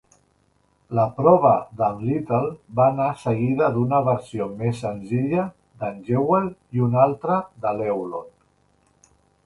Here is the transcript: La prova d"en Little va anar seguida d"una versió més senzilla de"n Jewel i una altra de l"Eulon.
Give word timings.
La 0.99 1.03
prova 1.17 1.51
d"en 1.81 1.99
Little 2.07 2.49
va 2.79 2.87
anar 2.95 3.11
seguida 3.25 3.69
d"una 3.77 4.01
versió 4.09 4.49
més 4.65 4.83
senzilla 4.87 5.47
de"n 5.85 6.03
Jewel 6.11 6.53
i 6.79 6.87
una 6.91 7.07
altra 7.09 7.41
de 7.67 7.77
l"Eulon. 7.79 8.31